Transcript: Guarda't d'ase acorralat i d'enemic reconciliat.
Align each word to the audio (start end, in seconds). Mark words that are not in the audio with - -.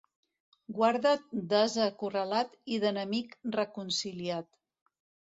Guarda't 0.75 1.25
d'ase 1.51 1.83
acorralat 1.87 2.55
i 2.77 2.79
d'enemic 2.85 3.35
reconciliat. 3.57 4.49